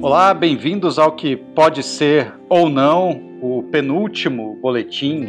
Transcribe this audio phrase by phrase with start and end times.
[0.00, 5.26] Olá, bem-vindos ao que pode ser ou não o penúltimo boletim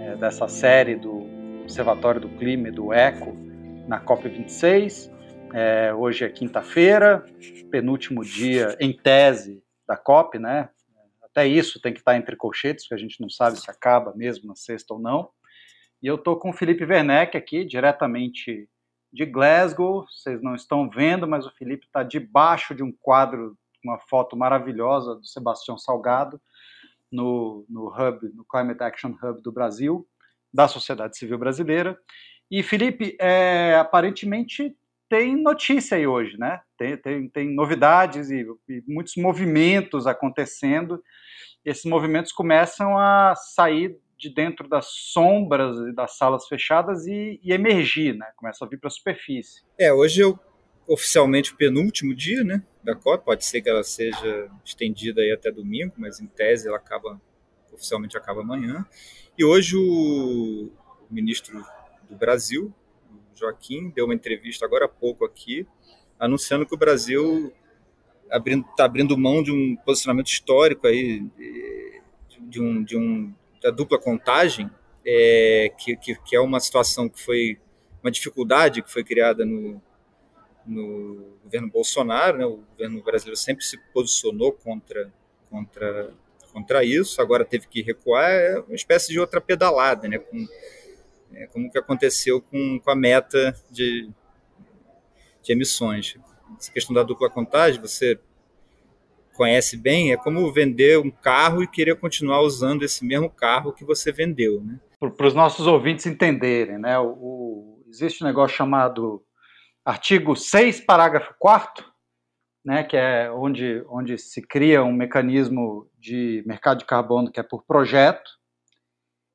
[0.00, 3.34] é, dessa série do Observatório do Clima e do ECO
[3.88, 5.10] na COP26.
[5.54, 7.24] É, hoje é quinta-feira,
[7.70, 10.68] penúltimo dia em tese da COP, né?
[11.22, 14.46] Até isso tem que estar entre colchetes, porque a gente não sabe se acaba mesmo
[14.46, 15.30] na sexta ou não.
[16.02, 18.68] E eu estou com o Felipe Werneck aqui, diretamente
[19.10, 20.04] de Glasgow.
[20.06, 25.14] Vocês não estão vendo, mas o Felipe está debaixo de um quadro, uma foto maravilhosa
[25.16, 26.40] do Sebastião Salgado,
[27.10, 30.06] no, no Hub, no Climate Action Hub do Brasil,
[30.52, 31.98] da sociedade civil brasileira.
[32.50, 34.76] E, Felipe, é, aparentemente
[35.08, 36.60] tem notícia aí hoje, né?
[36.76, 41.02] Tem, tem, tem novidades e, e muitos movimentos acontecendo.
[41.64, 47.52] Esses movimentos começam a sair de dentro das sombras e das salas fechadas e, e
[47.52, 48.26] emergir, né?
[48.36, 49.62] Começa a vir para a superfície.
[49.78, 50.26] É, hoje é
[50.92, 53.24] oficialmente o penúltimo dia, né, da COP.
[53.24, 57.18] Pode ser que ela seja estendida aí até domingo, mas em tese ela acaba
[57.72, 58.86] oficialmente acaba amanhã.
[59.36, 60.70] E hoje o
[61.10, 61.64] ministro
[62.10, 62.72] do Brasil,
[63.34, 65.66] Joaquim, deu uma entrevista agora há pouco aqui,
[66.18, 67.50] anunciando que o Brasil
[68.24, 71.26] está abrindo, tá abrindo mão de um posicionamento histórico aí,
[72.38, 74.70] de um, de um, da dupla contagem,
[75.06, 77.58] é, que, que, que, é uma situação que foi
[78.02, 79.80] uma dificuldade que foi criada no,
[80.66, 82.46] no governo Bolsonaro, né?
[82.46, 85.12] o governo brasileiro sempre se posicionou contra,
[85.50, 86.14] contra,
[86.52, 90.18] contra isso, agora teve que recuar, é uma espécie de outra pedalada, né?
[90.18, 90.46] com
[91.34, 94.08] é, como que aconteceu com, com a meta de,
[95.42, 96.16] de emissões.
[96.58, 98.18] Essa questão da dupla contagem, você
[99.34, 103.84] conhece bem, é como vender um carro e querer continuar usando esse mesmo carro que
[103.84, 104.60] você vendeu.
[104.60, 104.78] Né?
[104.98, 106.98] Para os nossos ouvintes entenderem, né?
[106.98, 109.22] O, o, existe um negócio chamado
[109.84, 111.92] artigo 6, parágrafo 4
[112.64, 117.42] né, que é onde, onde se cria um mecanismo de mercado de carbono que é
[117.42, 118.30] por projeto,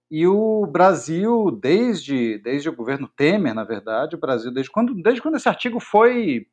[0.09, 5.22] e o Brasil, desde, desde o governo Temer, na verdade, o Brasil, desde quando, desde
[5.22, 6.47] quando esse artigo foi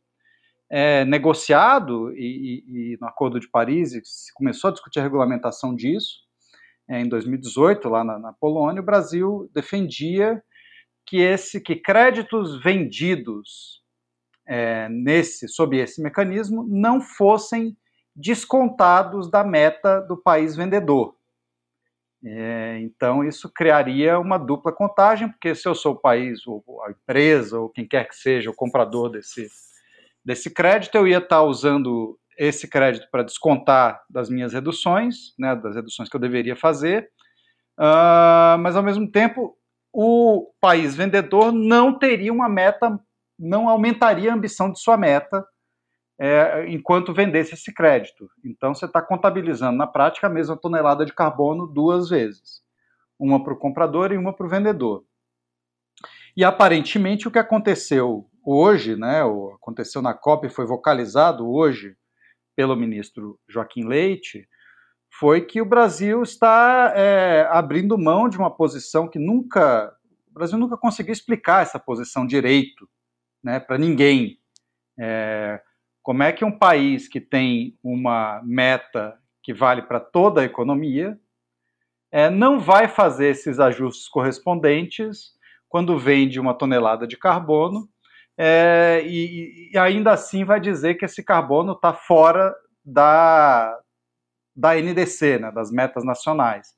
[0.68, 5.72] é, negociado e, e, e, no Acordo de Paris se começou a discutir a regulamentação
[5.72, 6.24] disso,
[6.88, 10.42] é, em 2018, lá na, na, Polônia, o Brasil defendia
[11.06, 13.83] que, esse, que créditos vendidos
[14.46, 17.76] é, nesse, sob esse mecanismo não fossem
[18.14, 21.16] descontados da meta do país vendedor.
[22.26, 26.90] É, então, isso criaria uma dupla contagem, porque se eu sou o país, ou a
[26.90, 29.48] empresa, ou quem quer que seja o comprador desse,
[30.24, 35.74] desse crédito, eu ia estar usando esse crédito para descontar das minhas reduções, né, das
[35.74, 37.10] reduções que eu deveria fazer,
[37.78, 39.56] uh, mas ao mesmo tempo
[39.92, 42.98] o país vendedor não teria uma meta,
[43.44, 45.46] não aumentaria a ambição de sua meta
[46.18, 48.28] é, enquanto vendesse esse crédito.
[48.44, 52.62] Então, você está contabilizando na prática a mesma tonelada de carbono duas vezes:
[53.18, 55.04] uma para o comprador e uma para o vendedor.
[56.36, 61.96] E aparentemente o que aconteceu hoje, né, o aconteceu na COP e foi vocalizado hoje
[62.56, 64.48] pelo ministro Joaquim Leite,
[65.18, 69.92] foi que o Brasil está é, abrindo mão de uma posição que nunca.
[70.28, 72.88] O Brasil nunca conseguiu explicar essa posição direito
[73.44, 74.38] né, para ninguém.
[74.98, 75.60] É,
[76.02, 81.18] como é que um país que tem uma meta que vale para toda a economia
[82.10, 85.34] é, não vai fazer esses ajustes correspondentes
[85.68, 87.88] quando vende uma tonelada de carbono
[88.38, 92.54] é, e, e, ainda assim vai dizer que esse carbono está fora
[92.84, 93.78] da,
[94.56, 96.74] da NDC, né, das metas nacionais.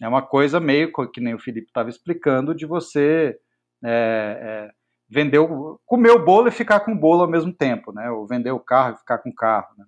[0.00, 3.38] É uma coisa meio que nem o Felipe estava explicando, de você
[3.84, 4.79] é, é
[5.10, 8.10] vender, o, comer o bolo e ficar com o bolo ao mesmo tempo, né?
[8.10, 9.68] Ou vender o carro e ficar com o carro.
[9.76, 9.84] Né?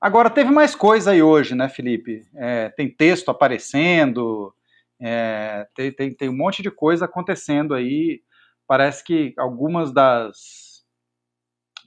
[0.00, 2.26] Agora, teve mais coisa aí hoje, né, Felipe?
[2.34, 4.54] É, tem texto aparecendo,
[5.00, 8.22] é, tem, tem, tem um monte de coisa acontecendo aí.
[8.66, 10.82] Parece que algumas das,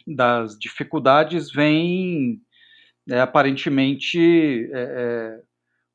[0.06, 2.40] das dificuldades vêm
[3.10, 5.40] é, aparentemente é,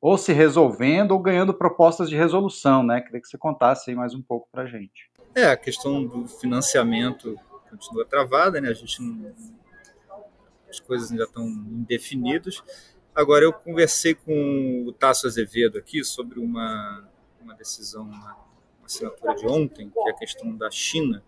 [0.01, 2.99] ou se resolvendo ou ganhando propostas de resolução, né?
[2.99, 5.10] Queria que você contasse aí mais um pouco para gente.
[5.33, 7.39] É, a questão do financiamento
[7.69, 8.69] continua travada, né?
[8.69, 9.33] A gente não,
[10.69, 12.61] as coisas ainda estão indefinidas.
[13.15, 17.09] Agora, eu conversei com o Tasso Azevedo aqui sobre uma,
[17.41, 18.35] uma decisão, uma,
[18.79, 21.23] uma assinatura de ontem, que é a questão da China,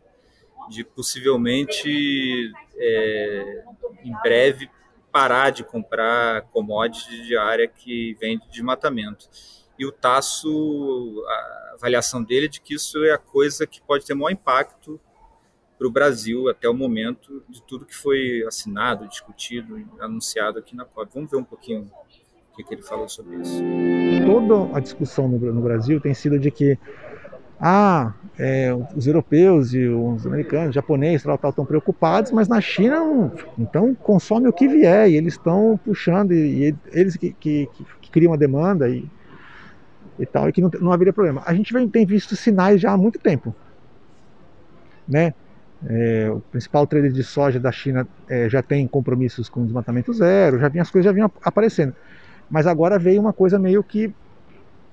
[0.70, 3.64] de possivelmente, é,
[4.04, 4.70] em breve,
[5.12, 9.30] parar de comprar commodities de área que vem de desmatamento
[9.84, 14.06] e o Tasso, a avaliação dele é de que isso é a coisa que pode
[14.06, 15.00] ter maior impacto
[15.78, 20.86] para o Brasil até o momento de tudo que foi assinado, discutido, anunciado aqui na
[20.86, 21.10] COP.
[21.14, 21.92] Vamos ver um pouquinho
[22.52, 23.62] o que, que ele falou sobre isso.
[24.26, 26.80] Toda a discussão no, Brasil tem sido de que
[27.60, 32.62] ah, é, os europeus e os americanos, os japoneses, tal, tal, estão preocupados, mas na
[32.62, 37.70] China, então consome o que vier e eles estão puxando e, e eles que, que,
[38.02, 39.10] que, criam a demanda e,
[40.20, 41.42] e tal, e que não, não haveria problema.
[41.46, 43.56] A gente vem, tem visto sinais já há muito tempo,
[45.08, 45.34] né?
[45.86, 50.58] É, o principal trader de soja da China é, já tem compromissos com desmatamento zero,
[50.58, 51.94] já vinha, as coisas já vinham aparecendo.
[52.50, 54.14] Mas agora veio uma coisa meio que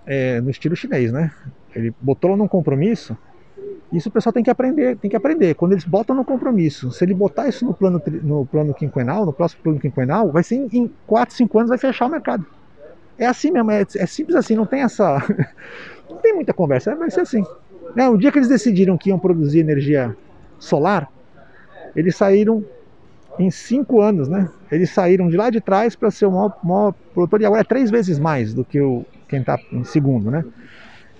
[0.07, 1.31] é, no estilo chinês, né?
[1.75, 3.17] Ele botou num compromisso.
[3.93, 5.55] Isso o pessoal tem que aprender, tem que aprender.
[5.55, 9.33] Quando eles botam no compromisso, se ele botar isso no plano, no plano quinquenal, no
[9.33, 12.47] próximo plano quinquenal, vai ser em, em 4, 5 anos vai fechar o mercado.
[13.21, 15.23] É assim mesmo, é, é simples assim, não tem essa.
[16.09, 17.45] não tem muita conversa, vai ser assim.
[17.95, 20.17] É, o dia que eles decidiram que iam produzir energia
[20.59, 21.07] solar,
[21.95, 22.65] eles saíram
[23.39, 24.49] em cinco anos, né?
[24.73, 27.65] Eles saíram de lá de trás para ser o maior, maior, produtor e agora é
[27.65, 30.43] três vezes mais do que o, quem está em segundo, né?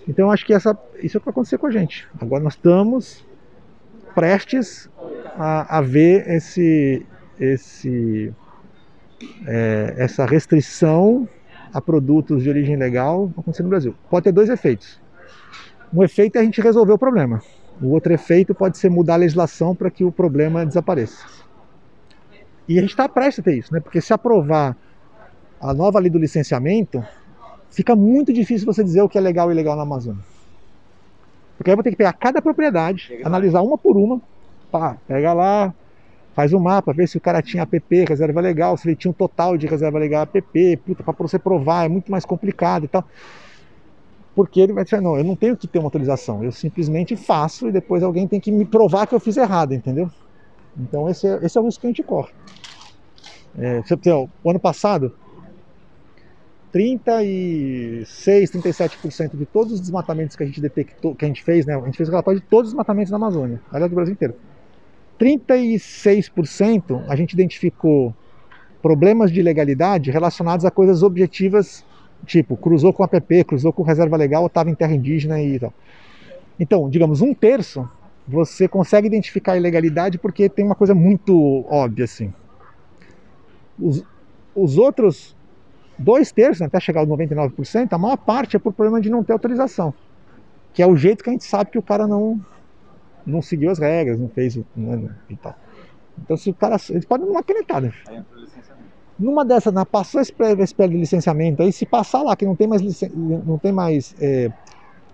[0.09, 2.09] Então acho que essa, isso é o que vai acontecer com a gente.
[2.19, 3.27] Agora nós estamos
[4.15, 4.89] prestes
[5.37, 7.07] a, a ver esse,
[7.39, 8.33] esse,
[9.47, 11.29] é, essa restrição
[11.73, 13.95] a produtos de origem legal acontecer no Brasil.
[14.09, 15.01] Pode ter dois efeitos.
[15.93, 17.43] Um efeito é a gente resolver o problema.
[17.81, 21.25] O outro efeito pode ser mudar a legislação para que o problema desapareça.
[22.69, 23.81] E a gente está prestes a ter isso, né?
[23.81, 24.77] porque se aprovar
[25.61, 27.05] a nova lei do licenciamento,
[27.71, 30.23] fica muito difícil você dizer o que é legal e ilegal na Amazônia.
[31.57, 34.21] Porque aí eu vou ter que pegar cada propriedade, analisar uma por uma,
[34.71, 35.75] pá, pega lá,
[36.41, 39.15] faz um mapa, vê se o cara tinha APP, reserva legal, se ele tinha um
[39.15, 43.05] total de reserva legal APP, puta, para você provar é muito mais complicado e tal.
[44.35, 47.69] Porque ele vai dizer, não, eu não tenho que ter uma autorização, eu simplesmente faço
[47.69, 50.11] e depois alguém tem que me provar que eu fiz errado, entendeu?
[50.79, 52.33] Então esse é, esse é o risco que a gente corre.
[53.59, 53.83] É,
[54.43, 55.15] o ano passado,
[56.73, 61.75] 36, 37% de todos os desmatamentos que a gente detectou, que a gente fez, né?
[61.75, 64.35] A gente fez relatório de todos os desmatamentos na Amazônia, aliás do Brasil inteiro.
[65.21, 68.15] 36% a gente identificou
[68.81, 71.85] problemas de legalidade relacionados a coisas objetivas,
[72.25, 75.75] tipo cruzou com APP, cruzou com reserva legal, estava em terra indígena e tal.
[76.59, 77.89] Então, digamos, um terço
[78.27, 82.33] você consegue identificar a ilegalidade porque tem uma coisa muito óbvia assim.
[83.79, 84.05] Os,
[84.55, 85.37] os outros
[85.99, 89.33] dois terços, até chegar aos 99%, a maior parte é por problema de não ter
[89.33, 89.93] autorização.
[90.73, 92.41] Que é o jeito que a gente sabe que o cara não,
[93.31, 95.57] não seguiu as regras, não fez né, e tal.
[96.23, 96.77] Então se o cara.
[96.91, 97.93] Eles podem dar uma canetada.
[99.19, 102.67] Numa dessas, na, passou esse, esse de licenciamento, aí se passar lá que não tem
[102.67, 104.51] mais, licen, não tem mais é,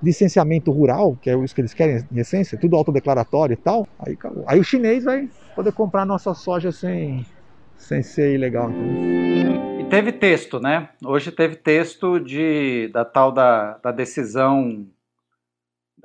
[0.00, 4.16] licenciamento rural, que é isso que eles querem em essência, tudo autodeclaratório e tal, aí,
[4.46, 7.26] aí o chinês vai poder comprar nossa soja sem,
[7.76, 8.70] sem ser ilegal.
[8.70, 9.66] Entendeu?
[9.88, 10.88] teve texto, né?
[11.04, 14.86] Hoje teve texto de, da tal da, da decisão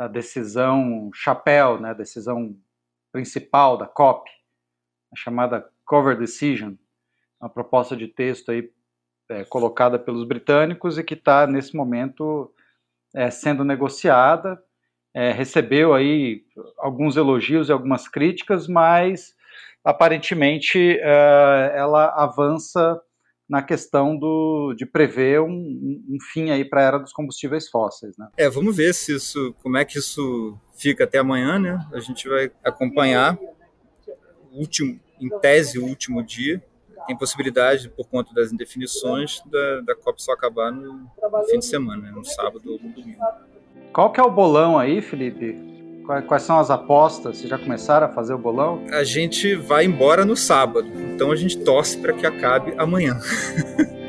[0.01, 1.93] da decisão chapéu, né?
[1.93, 2.57] Decisão
[3.11, 4.31] principal da COP,
[5.13, 6.73] a chamada Cover Decision,
[7.39, 8.71] uma proposta de texto aí
[9.29, 12.51] é, colocada pelos britânicos e que está nesse momento
[13.13, 14.59] é, sendo negociada.
[15.13, 16.45] É, recebeu aí
[16.79, 19.35] alguns elogios e algumas críticas, mas
[19.83, 22.99] aparentemente é, ela avança
[23.51, 28.15] na questão do, de prever um, um fim aí para a era dos combustíveis fósseis,
[28.17, 28.29] né?
[28.37, 31.85] É, vamos ver se isso, como é que isso fica até amanhã, né?
[31.93, 33.37] A gente vai acompanhar
[34.53, 36.63] o último, em tese, o último dia.
[37.05, 41.65] Tem possibilidade, por conta das indefinições, da, da COP só acabar no, no fim de
[41.65, 42.11] semana, né?
[42.11, 43.19] no sábado ou no domingo.
[43.91, 45.70] Qual que é o bolão aí, Felipe?
[46.27, 47.37] Quais são as apostas?
[47.37, 48.83] Vocês já começaram a fazer o bolão?
[48.91, 53.19] A gente vai embora no sábado, então a gente torce para que acabe amanhã.